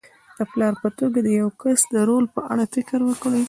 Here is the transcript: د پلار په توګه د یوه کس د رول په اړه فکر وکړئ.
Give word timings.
د 0.37 0.39
پلار 0.51 0.73
په 0.81 0.89
توګه 0.99 1.19
د 1.23 1.27
یوه 1.39 1.53
کس 1.61 1.79
د 1.93 1.95
رول 2.09 2.25
په 2.35 2.41
اړه 2.51 2.65
فکر 2.73 2.99
وکړئ. 3.05 3.39